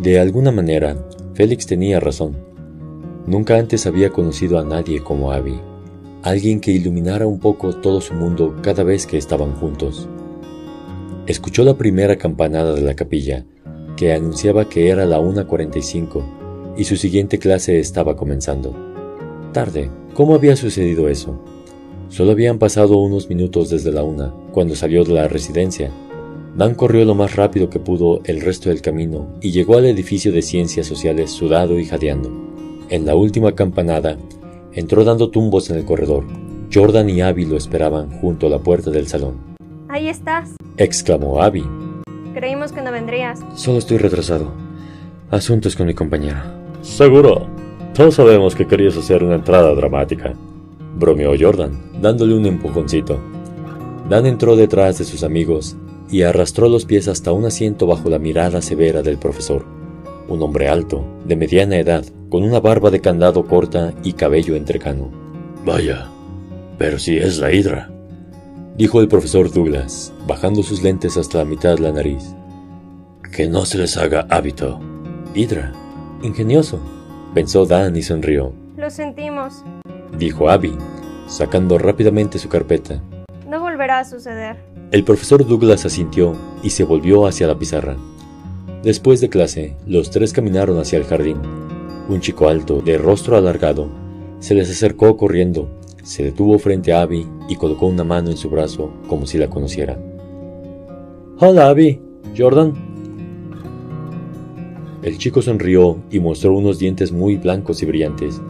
De 0.01 0.19
alguna 0.19 0.51
manera, 0.51 0.97
Félix 1.33 1.65
tenía 1.65 1.99
razón. 1.99 2.37
Nunca 3.25 3.57
antes 3.57 3.85
había 3.85 4.09
conocido 4.09 4.59
a 4.59 4.63
nadie 4.63 5.01
como 5.01 5.31
Abby, 5.31 5.59
alguien 6.23 6.59
que 6.59 6.71
iluminara 6.71 7.27
un 7.27 7.39
poco 7.39 7.75
todo 7.75 8.01
su 8.01 8.13
mundo 8.13 8.55
cada 8.61 8.83
vez 8.83 9.05
que 9.05 9.17
estaban 9.17 9.53
juntos. 9.55 10.07
Escuchó 11.27 11.63
la 11.63 11.77
primera 11.77 12.17
campanada 12.17 12.73
de 12.73 12.81
la 12.81 12.95
capilla, 12.95 13.45
que 13.95 14.13
anunciaba 14.13 14.67
que 14.67 14.89
era 14.89 15.05
la 15.05 15.19
1.45 15.19 16.75
y 16.77 16.85
su 16.85 16.95
siguiente 16.95 17.39
clase 17.39 17.79
estaba 17.79 18.15
comenzando. 18.15 18.73
Tarde, 19.51 19.89
¿cómo 20.19 20.35
había 20.35 20.57
sucedido 20.57 21.07
eso? 21.07 21.39
Solo 22.09 22.31
habían 22.31 22.59
pasado 22.59 22.97
unos 22.97 23.29
minutos 23.29 23.69
desde 23.69 23.93
la 23.93 24.03
una, 24.03 24.33
cuando 24.51 24.75
salió 24.75 25.05
de 25.05 25.13
la 25.13 25.29
residencia. 25.29 25.93
Dan 26.57 26.75
corrió 26.75 27.05
lo 27.05 27.15
más 27.15 27.37
rápido 27.37 27.69
que 27.69 27.79
pudo 27.79 28.19
el 28.25 28.41
resto 28.41 28.67
del 28.67 28.81
camino 28.81 29.29
y 29.39 29.51
llegó 29.51 29.77
al 29.77 29.85
edificio 29.85 30.33
de 30.33 30.41
ciencias 30.41 30.87
sociales 30.87 31.31
sudado 31.31 31.79
y 31.79 31.85
jadeando. 31.85 32.29
En 32.89 33.05
la 33.05 33.15
última 33.15 33.55
campanada, 33.55 34.17
entró 34.73 35.05
dando 35.05 35.29
tumbos 35.29 35.69
en 35.69 35.77
el 35.77 35.85
corredor. 35.85 36.25
Jordan 36.73 37.09
y 37.09 37.21
Abby 37.21 37.45
lo 37.45 37.55
esperaban 37.55 38.11
junto 38.19 38.47
a 38.47 38.49
la 38.49 38.59
puerta 38.59 38.91
del 38.91 39.07
salón. 39.07 39.37
Ahí 39.87 40.09
estás, 40.09 40.49
exclamó 40.75 41.41
Abby. 41.41 41.63
Creímos 42.33 42.73
que 42.73 42.81
no 42.81 42.91
vendrías. 42.91 43.39
Solo 43.55 43.77
estoy 43.77 43.99
retrasado. 43.99 44.51
Asuntos 45.31 45.77
con 45.77 45.87
mi 45.87 45.93
compañera. 45.93 46.59
Seguro. 46.81 47.68
Todos 47.99 48.15
sabemos 48.15 48.55
que 48.55 48.65
querías 48.65 48.95
hacer 48.95 49.25
una 49.25 49.35
entrada 49.35 49.75
dramática 49.75 50.33
bromeó 50.95 51.33
Jordan, 51.37 51.77
dándole 52.01 52.33
un 52.33 52.45
empujoncito. 52.45 53.19
Dan 54.07 54.25
entró 54.25 54.55
detrás 54.55 54.99
de 54.99 55.03
sus 55.03 55.21
amigos 55.21 55.75
y 56.09 56.21
arrastró 56.21 56.69
los 56.69 56.85
pies 56.85 57.09
hasta 57.09 57.33
un 57.33 57.43
asiento 57.43 57.87
bajo 57.87 58.09
la 58.09 58.17
mirada 58.17 58.61
severa 58.61 59.01
del 59.01 59.17
profesor, 59.17 59.65
un 60.29 60.41
hombre 60.41 60.69
alto, 60.69 61.03
de 61.25 61.35
mediana 61.35 61.75
edad, 61.75 62.05
con 62.29 62.43
una 62.43 62.61
barba 62.61 62.89
de 62.89 63.01
candado 63.01 63.43
corta 63.43 63.93
y 64.01 64.13
cabello 64.13 64.55
entrecano. 64.55 65.11
Vaya, 65.65 66.07
pero 66.77 66.99
si 66.99 67.17
es 67.17 67.37
la 67.37 67.51
hidra, 67.51 67.91
dijo 68.77 69.01
el 69.01 69.09
profesor 69.09 69.51
Douglas, 69.51 70.13
bajando 70.25 70.63
sus 70.63 70.81
lentes 70.83 71.17
hasta 71.17 71.39
la 71.39 71.43
mitad 71.43 71.75
de 71.75 71.81
la 71.81 71.91
nariz. 71.91 72.33
Que 73.35 73.49
no 73.49 73.65
se 73.65 73.77
les 73.77 73.97
haga 73.97 74.25
hábito. 74.29 74.79
Hidra, 75.35 75.73
ingenioso, 76.23 76.79
pensó 77.33 77.65
Dan 77.65 77.95
y 77.95 78.01
sonrió. 78.01 78.53
Lo 78.77 78.89
sentimos, 78.89 79.63
dijo 80.17 80.49
Abby, 80.49 80.75
sacando 81.27 81.77
rápidamente 81.77 82.39
su 82.39 82.49
carpeta. 82.49 83.01
No 83.47 83.59
volverá 83.59 83.99
a 83.99 84.05
suceder. 84.05 84.57
El 84.91 85.03
profesor 85.03 85.45
Douglas 85.45 85.85
asintió 85.85 86.35
y 86.63 86.71
se 86.71 86.83
volvió 86.83 87.27
hacia 87.27 87.47
la 87.47 87.59
pizarra. 87.59 87.95
Después 88.83 89.21
de 89.21 89.29
clase, 89.29 89.75
los 89.85 90.09
tres 90.09 90.33
caminaron 90.33 90.79
hacia 90.79 90.97
el 90.97 91.05
jardín. 91.05 91.37
Un 92.07 92.21
chico 92.21 92.47
alto, 92.47 92.81
de 92.81 92.97
rostro 92.97 93.37
alargado, 93.37 93.89
se 94.39 94.55
les 94.55 94.69
acercó 94.69 95.17
corriendo, 95.17 95.69
se 96.03 96.23
detuvo 96.23 96.57
frente 96.57 96.93
a 96.93 97.01
Abby 97.01 97.27
y 97.49 97.55
colocó 97.55 97.87
una 97.87 98.03
mano 98.03 98.31
en 98.31 98.37
su 98.37 98.49
brazo 98.49 98.91
como 99.07 99.25
si 99.27 99.37
la 99.37 99.49
conociera. 99.49 99.97
Hola, 101.39 101.69
Abby. 101.69 102.01
Jordan. 102.37 102.88
El 105.01 105.17
chico 105.17 105.41
sonrió 105.41 105.97
y 106.11 106.19
mostró 106.19 106.53
unos 106.53 106.77
dientes 106.77 107.11
muy 107.11 107.37
blancos 107.37 107.81
y 107.81 107.85
brillantes. 107.85 108.41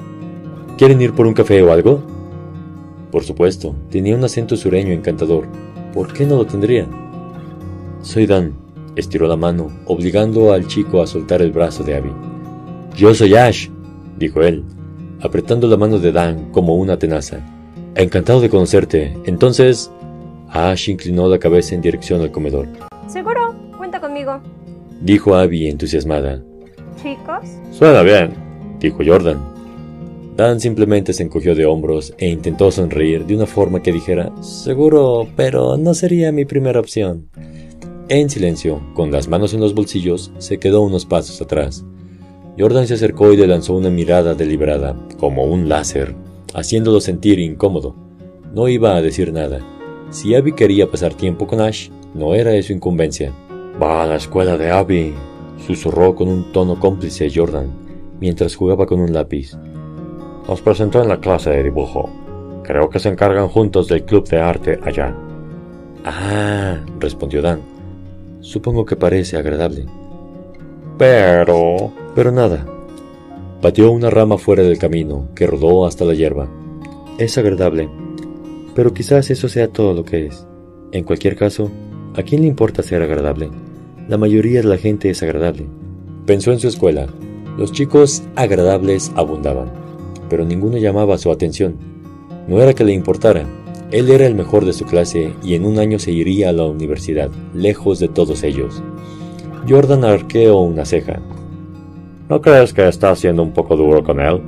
¿Quieren 0.78 1.02
ir 1.02 1.14
por 1.14 1.28
un 1.28 1.34
café 1.34 1.62
o 1.62 1.72
algo? 1.72 2.02
Por 3.12 3.24
supuesto, 3.24 3.76
tenía 3.92 4.16
un 4.16 4.24
acento 4.24 4.56
sureño 4.56 4.92
encantador. 4.92 5.46
¿Por 5.94 6.12
qué 6.12 6.26
no 6.26 6.38
lo 6.38 6.46
tendría? 6.46 6.88
Soy 8.02 8.26
Dan, 8.26 8.54
estiró 8.96 9.28
la 9.28 9.36
mano, 9.36 9.70
obligando 9.86 10.54
al 10.54 10.68
chico 10.68 11.02
a 11.02 11.08
soltar 11.08 11.42
el 11.42 11.52
brazo 11.52 11.84
de 11.84 11.96
Abby. 11.96 12.12
Yo 12.96 13.14
soy 13.14 13.36
Ash, 13.36 13.70
dijo 14.18 14.42
él, 14.42 14.64
apretando 15.22 15.68
la 15.68 15.78
mano 15.78 16.00
de 16.00 16.12
Dan 16.12 16.52
como 16.52 16.76
una 16.76 16.98
tenaza. 16.98 17.40
Encantado 17.96 18.42
de 18.42 18.50
conocerte. 18.50 19.18
Entonces, 19.26 19.92
Ash 20.50 20.90
inclinó 20.90 21.28
la 21.28 21.40
cabeza 21.40 21.76
en 21.76 21.82
dirección 21.82 22.22
al 22.22 22.32
comedor. 22.32 22.68
Seguro, 23.08 23.56
cuenta 23.78 24.00
conmigo, 24.00 24.42
dijo 25.02 25.36
Abby 25.36 25.68
entusiasmada. 25.68 26.44
Chicos. 27.02 27.48
Suena 27.72 28.02
bien, 28.02 28.34
dijo 28.80 29.00
Jordan. 29.06 29.40
Dan 30.36 30.60
simplemente 30.60 31.12
se 31.12 31.24
encogió 31.24 31.54
de 31.54 31.66
hombros 31.66 32.14
e 32.18 32.30
intentó 32.30 32.72
sonreír 32.72 33.26
de 33.26 33.36
una 33.36 33.46
forma 33.46 33.84
que 33.84 33.92
dijera, 33.92 34.32
seguro, 34.42 35.28
pero 35.36 35.76
no 35.76 35.94
sería 35.94 36.32
mi 36.32 36.46
primera 36.46 36.80
opción. 36.80 37.30
En 38.08 38.30
silencio, 38.30 38.82
con 38.94 39.12
las 39.12 39.28
manos 39.28 39.54
en 39.54 39.60
los 39.60 39.76
bolsillos, 39.76 40.32
se 40.38 40.58
quedó 40.58 40.82
unos 40.82 41.06
pasos 41.06 41.42
atrás. 41.42 41.84
Jordan 42.58 42.88
se 42.88 42.94
acercó 42.94 43.32
y 43.32 43.38
le 43.38 43.48
lanzó 43.48 43.76
una 43.76 43.90
mirada 43.90 44.34
deliberada, 44.34 44.96
como 45.20 45.44
un 45.44 45.70
láser, 45.70 46.16
haciéndolo 46.54 47.02
sentir 47.02 47.40
incómodo. 47.40 47.96
No 48.54 48.68
iba 48.68 48.96
a 48.96 49.02
decir 49.02 49.32
nada. 49.32 49.60
Si 50.10 50.34
Abby 50.36 50.54
quería 50.54 50.90
pasar 50.90 51.14
tiempo 51.14 51.48
con 51.48 51.62
Ash, 51.62 51.90
no 52.14 52.34
era 52.34 52.56
eso 52.56 52.74
incumbencia. 52.74 53.34
Va 53.82 54.04
a 54.04 54.06
la 54.06 54.16
escuela 54.18 54.58
de 54.58 54.72
Abby, 54.72 55.14
susurró 55.66 56.14
con 56.14 56.28
un 56.28 56.52
tono 56.52 56.78
cómplice 56.78 57.32
Jordan, 57.34 57.72
mientras 58.20 58.56
jugaba 58.56 58.86
con 58.86 59.00
un 59.00 59.14
lápiz. 59.14 59.54
Nos 60.50 60.62
presentó 60.62 61.02
en 61.02 61.08
la 61.08 61.22
clase 61.22 61.52
de 61.52 61.64
dibujo. 61.64 62.10
Creo 62.64 62.90
que 62.90 63.00
se 63.00 63.08
encargan 63.08 63.48
juntos 63.48 63.88
del 63.88 64.04
club 64.04 64.28
de 64.28 64.42
arte 64.42 64.80
allá. 64.84 65.16
Ah, 66.04 66.80
respondió 67.00 67.42
Dan. 67.42 67.62
Supongo 68.42 68.84
que 68.84 68.98
parece 68.98 69.38
agradable. 69.38 69.86
Pero... 70.98 71.94
Pero 72.16 72.32
nada. 72.32 72.66
Pateó 73.62 73.92
una 73.92 74.10
rama 74.10 74.38
fuera 74.38 74.64
del 74.64 74.78
camino, 74.78 75.30
que 75.36 75.48
rodó 75.48 75.86
hasta 75.86 76.04
la 76.04 76.16
hierba. 76.16 76.50
Es 77.18 77.38
agradable. 77.38 77.90
Pero 78.76 78.94
quizás 78.94 79.30
eso 79.30 79.48
sea 79.48 79.70
todo 79.70 79.94
lo 79.94 80.04
que 80.04 80.26
es. 80.26 80.46
En 80.92 81.06
cualquier 81.06 81.38
caso, 81.38 81.72
¿a 82.18 82.24
quién 82.24 82.42
le 82.42 82.48
importa 82.48 82.84
ser 82.84 83.02
agradable? 83.02 83.50
La 84.10 84.18
mayoría 84.18 84.62
de 84.62 84.68
la 84.68 84.78
gente 84.78 85.10
es 85.10 85.24
agradable. 85.24 85.68
Pensó 86.26 86.52
en 86.52 86.60
su 86.60 86.68
escuela. 86.68 87.08
Los 87.58 87.72
chicos 87.72 88.24
agradables 88.36 89.12
abundaban 89.16 89.80
pero 90.30 90.46
ninguno 90.46 90.78
llamaba 90.78 91.18
su 91.18 91.32
atención. 91.32 91.76
No 92.48 92.62
era 92.62 92.74
que 92.74 92.84
le 92.84 92.94
importara, 92.94 93.46
él 93.92 94.10
era 94.10 94.28
el 94.28 94.36
mejor 94.36 94.64
de 94.64 94.74
su 94.74 94.86
clase 94.86 95.34
y 95.44 95.56
en 95.56 95.66
un 95.66 95.80
año 95.80 96.00
se 96.00 96.12
iría 96.12 96.50
a 96.50 96.54
la 96.54 96.66
universidad, 96.66 97.30
lejos 97.54 98.00
de 98.00 98.08
todos 98.08 98.44
ellos. 98.44 98.82
Jordan 99.68 100.06
arqueó 100.06 100.60
una 100.60 100.86
ceja. 100.86 101.20
¿No 102.30 102.42
crees 102.42 102.74
que 102.74 102.88
está 102.88 103.16
siendo 103.16 103.42
un 103.42 103.52
poco 103.52 103.76
duro 103.76 104.04
con 104.04 104.20
él? 104.20 104.42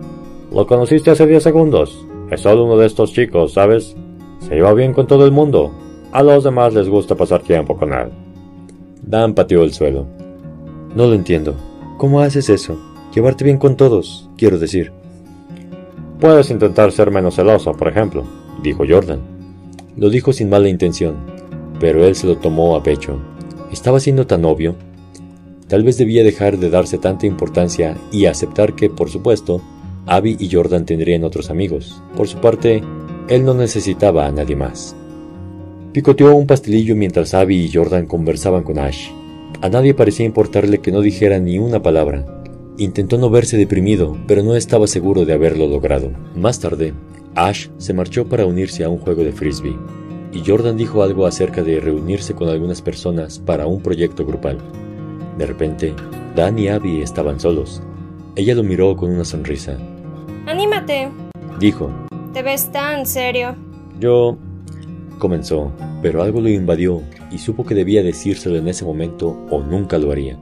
Lo 0.54 0.68
conociste 0.68 1.10
hace 1.10 1.26
10 1.26 1.42
segundos. 1.42 2.06
Es 2.30 2.42
solo 2.42 2.66
uno 2.66 2.78
de 2.78 2.86
estos 2.86 3.12
chicos, 3.12 3.54
¿sabes? 3.54 3.96
Se 4.40 4.56
lleva 4.56 4.74
bien 4.74 4.94
con 4.94 5.08
todo 5.08 5.26
el 5.26 5.32
mundo. 5.32 5.72
A 6.12 6.22
los 6.22 6.44
demás 6.44 6.74
les 6.74 6.88
gusta 6.88 7.16
pasar 7.16 7.42
tiempo 7.42 7.76
con 7.76 7.94
él. 7.94 8.10
Dan 9.02 9.34
pateó 9.34 9.64
el 9.64 9.74
suelo. 9.74 10.06
No 10.96 11.08
lo 11.08 11.14
entiendo. 11.14 11.56
¿Cómo 11.98 12.22
haces 12.22 12.50
eso? 12.50 12.80
Llevarte 13.14 13.44
bien 13.44 13.58
con 13.58 13.76
todos, 13.76 14.30
quiero 14.38 14.58
decir. 14.58 14.92
Puedes 16.20 16.50
intentar 16.52 16.92
ser 16.92 17.12
menos 17.12 17.36
celoso, 17.36 17.74
por 17.74 17.88
ejemplo, 17.88 18.24
dijo 18.64 18.84
Jordan. 18.88 19.20
Lo 19.98 20.10
dijo 20.10 20.32
sin 20.32 20.50
mala 20.50 20.70
intención, 20.70 21.16
pero 21.80 22.06
él 22.06 22.16
se 22.16 22.28
lo 22.28 22.38
tomó 22.38 22.76
a 22.76 22.84
pecho. 22.84 23.20
¿Estaba 23.72 24.00
siendo 24.00 24.28
tan 24.28 24.46
obvio? 24.46 24.76
Tal 25.68 25.84
vez 25.84 25.98
debía 25.98 26.24
dejar 26.24 26.58
de 26.58 26.70
darse 26.70 26.98
tanta 26.98 27.26
importancia 27.26 27.98
y 28.12 28.26
aceptar 28.26 28.76
que, 28.76 28.90
por 28.90 29.10
supuesto, 29.10 29.62
Abby 30.06 30.36
y 30.40 30.52
Jordan 30.52 30.86
tendrían 30.86 31.24
otros 31.24 31.50
amigos. 31.50 32.02
Por 32.16 32.28
su 32.28 32.38
parte, 32.40 32.84
él 33.28 33.46
no 33.46 33.54
necesitaba 33.54 34.28
a 34.28 34.32
nadie 34.32 34.56
más. 34.56 34.96
Picoteó 35.94 36.36
un 36.36 36.48
pastelillo 36.48 36.96
mientras 36.96 37.34
Abby 37.34 37.66
y 37.66 37.72
Jordan 37.72 38.06
conversaban 38.06 38.64
con 38.64 38.80
Ash. 38.80 39.10
A 39.62 39.70
nadie 39.70 39.94
parecía 39.94 40.26
importarle 40.26 40.80
que 40.80 40.92
no 40.92 41.02
dijera 41.02 41.40
ni 41.40 41.60
una 41.60 41.82
palabra, 41.82 42.26
Intentó 42.82 43.20
no 43.20 43.30
verse 43.30 43.58
deprimido, 43.58 44.18
pero 44.28 44.42
no 44.42 44.56
estaba 44.56 44.88
seguro 44.88 45.24
de 45.26 45.34
haberlo 45.34 45.68
logrado. 45.68 46.10
Más 46.36 46.60
tarde, 46.60 46.94
Ash 47.36 47.68
se 47.78 47.94
marchó 47.94 48.28
para 48.28 48.48
unirse 48.48 48.84
a 48.84 48.90
un 48.90 48.98
juego 48.98 49.24
de 49.24 49.34
frisbee, 49.34 49.78
y 50.32 50.42
Jordan 50.44 50.78
dijo 50.78 51.04
algo 51.04 51.28
acerca 51.28 51.62
de 51.62 51.80
reunirse 51.80 52.34
con 52.34 52.50
algunas 52.50 52.82
personas 52.82 53.38
para 53.38 53.68
un 53.68 53.84
proyecto 53.84 54.26
grupal. 54.26 54.58
De 55.38 55.46
repente, 55.46 55.94
Dan 56.36 56.58
y 56.58 56.70
Abby 56.70 57.04
estaban 57.04 57.40
solos. 57.40 57.84
Ella 58.36 58.56
lo 58.56 58.64
miró 58.64 58.96
con 58.96 59.12
una 59.12 59.26
sonrisa. 59.26 59.78
¡Anímate! 60.48 61.10
Dijo. 61.60 61.92
Te 62.34 62.42
ves 62.42 62.72
tan 62.72 63.06
serio. 63.06 63.56
Yo... 64.00 64.38
comenzó, 65.22 65.72
pero 66.02 66.24
algo 66.24 66.42
lo 66.42 66.50
invadió 66.50 67.02
y 67.32 67.38
supo 67.38 67.64
que 67.64 67.76
debía 67.76 68.02
decírselo 68.04 68.58
en 68.58 68.68
ese 68.68 68.84
momento 68.84 69.46
o 69.52 69.62
nunca 69.62 69.98
lo 70.00 70.12
haría. 70.12 70.38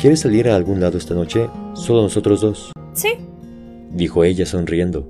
¿Quieres 0.00 0.20
salir 0.20 0.48
a 0.48 0.56
algún 0.56 0.80
lado 0.80 0.96
esta 0.98 1.14
noche? 1.14 1.48
Solo 1.74 2.02
nosotros 2.02 2.40
dos. 2.40 2.72
Sí. 2.94 3.10
dijo 3.92 4.24
ella 4.24 4.46
sonriendo, 4.46 5.08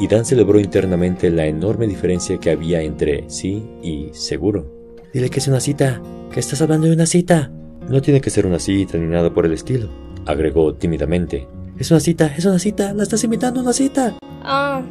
y 0.00 0.08
Dan 0.08 0.24
celebró 0.24 0.58
internamente 0.60 1.30
la 1.30 1.46
enorme 1.46 1.86
diferencia 1.86 2.38
que 2.38 2.50
había 2.50 2.82
entre 2.82 3.24
sí 3.30 3.62
y 3.82 4.08
seguro. 4.12 4.66
Dile 5.14 5.30
que 5.30 5.38
es 5.38 5.48
una 5.48 5.60
cita, 5.60 6.02
que 6.32 6.40
estás 6.40 6.60
hablando 6.60 6.86
de 6.88 6.92
una 6.94 7.06
cita. 7.06 7.50
No 7.88 8.02
tiene 8.02 8.20
que 8.20 8.30
ser 8.30 8.44
una 8.46 8.58
cita 8.58 8.98
ni 8.98 9.06
nada 9.06 9.32
por 9.32 9.46
el 9.46 9.52
estilo, 9.52 9.88
agregó 10.26 10.74
tímidamente. 10.74 11.46
Es 11.78 11.90
una 11.90 12.00
cita, 12.00 12.26
es 12.36 12.44
una 12.44 12.58
cita, 12.58 12.92
la 12.92 13.04
estás 13.04 13.22
invitando 13.24 13.60
a 13.60 13.62
una 13.62 13.72
cita, 13.72 14.18
Ah, 14.42 14.82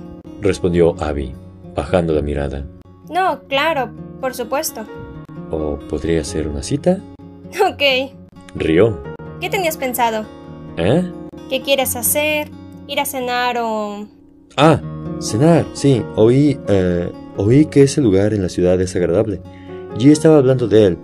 respondió 0.42 0.96
Abby, 1.02 1.34
bajando 1.76 2.14
la 2.14 2.22
mirada. 2.22 2.66
No, 3.10 3.42
claro, 3.48 3.90
por 4.22 4.34
supuesto. 4.34 4.86
¿O 5.52 5.78
podría 5.90 6.24
ser 6.24 6.48
una 6.48 6.64
cita? 6.64 7.00
Ok. 7.66 8.12
Rió. 8.56 9.02
¿Qué 9.40 9.50
tenías 9.50 9.78
pensado? 9.78 10.26
¿Eh? 10.78 11.10
¿Qué 11.50 11.62
quieres 11.62 11.96
hacer? 11.96 12.50
¿Ir 12.88 13.00
a 13.00 13.06
cenar 13.06 13.58
o...? 13.60 14.08
Ah, 14.58 14.82
cenar, 15.20 15.66
sí. 15.74 16.04
Oí, 16.16 16.60
eh, 16.68 17.12
oí 17.38 17.66
que 17.66 17.84
ese 17.84 18.02
lugar 18.02 18.34
en 18.34 18.42
la 18.42 18.50
ciudad 18.50 18.80
es 18.82 18.96
agradable. 18.96 19.42
G 19.98 20.12
estaba 20.12 20.38
hablando 20.38 20.68
de 20.68 20.86
él. 20.88 20.98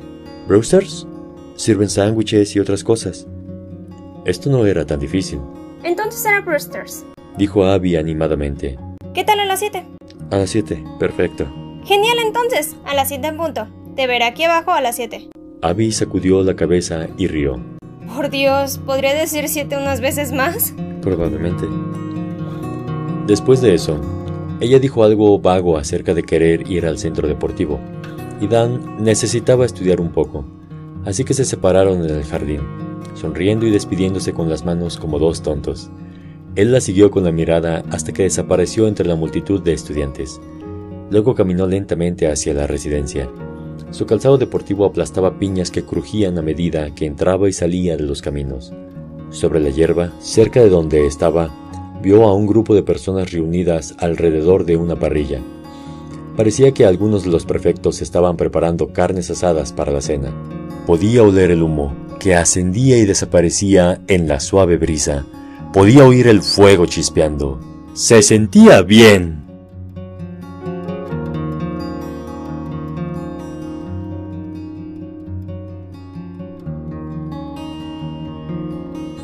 ¿Brewsters? 0.48 1.08
Sirven 1.56 1.90
sándwiches 1.90 2.56
y 2.56 2.60
otras 2.60 2.84
cosas. 2.84 3.28
Esto 4.26 4.50
no 4.50 4.66
era 4.66 4.86
tan 4.86 5.00
difícil, 5.00 5.40
Entonces 5.84 6.26
era 6.26 6.42
Brewster's. 6.42 7.06
dijo 7.38 7.66
Abby 7.66 7.96
animadamente. 7.98 8.78
¿Qué 9.14 9.24
tal 9.24 9.40
a 9.42 9.46
las 9.46 9.60
7? 9.60 9.84
A 10.32 10.38
las 10.38 10.50
siete, 10.50 10.84
perfecto. 10.98 11.46
Genial 11.86 12.18
entonces, 12.26 12.78
a 12.86 12.94
las 12.94 13.10
7 13.10 13.28
en 13.28 13.38
punto. 13.38 13.68
Te 13.96 14.08
veré 14.08 14.24
aquí 14.24 14.44
abajo 14.44 14.72
a 14.72 14.80
las 14.80 14.96
7. 14.96 15.30
Abby 15.62 15.92
sacudió 15.92 16.42
la 16.42 16.56
cabeza 16.56 17.08
y 17.18 17.28
rió. 17.28 17.60
Por 18.16 18.30
Dios, 18.30 18.78
¿podría 18.78 19.14
decir 19.14 19.50
7 19.50 19.76
unas 19.78 20.00
veces 20.00 20.32
más? 20.32 20.74
Probablemente. 21.02 21.66
Después 23.28 23.62
de 23.62 23.74
eso, 23.74 24.00
ella 24.62 24.80
dijo 24.80 25.04
algo 25.04 25.40
vago 25.40 25.78
acerca 25.78 26.14
de 26.14 26.24
querer 26.24 26.70
ir 26.72 26.86
al 26.86 26.98
centro 26.98 27.28
deportivo, 27.28 27.80
y 28.40 28.48
Dan 28.48 29.04
necesitaba 29.04 29.66
estudiar 29.66 30.00
un 30.00 30.12
poco, 30.12 30.46
así 31.06 31.26
que 31.26 31.34
se 31.34 31.44
separaron 31.44 32.04
en 32.04 32.10
el 32.10 32.24
jardín, 32.24 32.62
sonriendo 33.16 33.66
y 33.66 33.72
despidiéndose 33.72 34.32
con 34.32 34.50
las 34.50 34.64
manos 34.64 34.98
como 34.98 35.20
dos 35.20 35.42
tontos. 35.42 35.90
Él 36.56 36.72
la 36.72 36.80
siguió 36.80 37.12
con 37.12 37.24
la 37.24 37.32
mirada 37.32 37.84
hasta 37.92 38.14
que 38.14 38.24
desapareció 38.24 38.88
entre 38.88 39.08
la 39.08 39.16
multitud 39.16 39.62
de 39.62 39.74
estudiantes. 39.74 40.40
Luego 41.10 41.36
caminó 41.36 41.68
lentamente 41.68 42.28
hacia 42.28 42.54
la 42.54 42.68
residencia. 42.68 43.30
Su 43.92 44.06
calzado 44.06 44.38
deportivo 44.38 44.86
aplastaba 44.86 45.38
piñas 45.38 45.70
que 45.70 45.84
crujían 45.84 46.38
a 46.38 46.42
medida 46.42 46.94
que 46.96 47.06
entraba 47.06 47.48
y 47.48 47.54
salía 47.54 47.96
de 47.96 48.04
los 48.04 48.22
caminos. 48.22 48.74
Sobre 49.30 49.60
la 49.60 49.70
hierba, 49.70 50.12
cerca 50.20 50.62
de 50.62 50.70
donde 50.70 51.06
estaba, 51.06 51.50
vio 52.02 52.24
a 52.24 52.34
un 52.34 52.48
grupo 52.48 52.76
de 52.76 52.84
personas 52.84 53.32
reunidas 53.32 53.96
alrededor 54.00 54.66
de 54.66 54.78
una 54.78 54.96
parrilla. 54.96 55.42
Parecía 56.36 56.72
que 56.72 56.86
algunos 56.86 57.24
de 57.24 57.30
los 57.30 57.46
prefectos 57.46 58.02
estaban 58.02 58.38
preparando 58.38 58.92
carnes 58.92 59.30
asadas 59.30 59.72
para 59.72 59.92
la 59.92 60.02
cena. 60.02 60.34
Podía 60.88 61.24
oler 61.24 61.52
el 61.52 61.62
humo, 61.62 61.94
que 62.20 62.36
ascendía 62.36 62.98
y 62.98 63.06
desaparecía 63.06 64.02
en 64.08 64.28
la 64.28 64.40
suave 64.40 64.78
brisa. 64.78 65.26
Podía 65.72 66.06
oír 66.06 66.28
el 66.28 66.42
fuego 66.42 66.86
chispeando. 66.86 67.60
Se 67.94 68.22
sentía 68.22 68.82
bien. 68.82 69.43